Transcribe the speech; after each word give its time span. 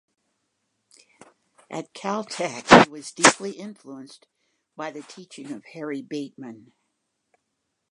At 1.69 1.93
Caltech 1.93 2.85
he 2.85 2.89
was 2.89 3.11
deeply 3.11 3.51
influenced 3.51 4.25
by 4.75 4.89
the 4.89 5.03
teaching 5.03 5.51
of 5.51 5.63
Harry 5.73 6.01
Bateman. 6.01 6.73